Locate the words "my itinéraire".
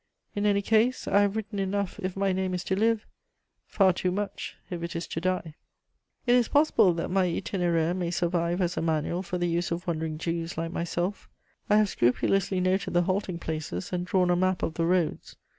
7.11-7.95